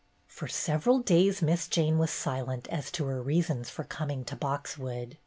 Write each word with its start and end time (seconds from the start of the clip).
For 0.25 0.47
several 0.47 0.97
days 0.97 1.43
Miss 1.43 1.67
Jane 1.67 1.99
was 1.99 2.09
silent 2.09 2.67
as 2.69 2.89
to 2.93 3.05
her 3.05 3.21
reasons 3.21 3.69
for 3.69 3.83
coming 3.83 4.25
to 4.25 4.35
"Boxwood." 4.35 5.19